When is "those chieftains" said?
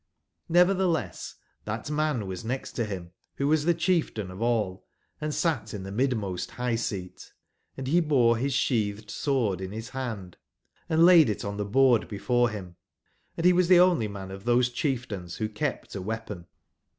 14.45-15.35